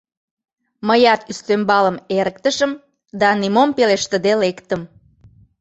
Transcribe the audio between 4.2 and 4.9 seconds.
лектым.